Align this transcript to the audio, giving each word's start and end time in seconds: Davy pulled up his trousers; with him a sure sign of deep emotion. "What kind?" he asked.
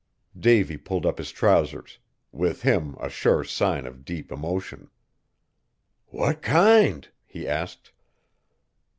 Davy 0.35 0.77
pulled 0.77 1.05
up 1.05 1.19
his 1.19 1.31
trousers; 1.31 1.99
with 2.31 2.63
him 2.63 2.95
a 2.99 3.07
sure 3.07 3.43
sign 3.43 3.85
of 3.85 4.03
deep 4.03 4.31
emotion. 4.31 4.89
"What 6.07 6.41
kind?" 6.41 7.07
he 7.27 7.47
asked. 7.47 7.91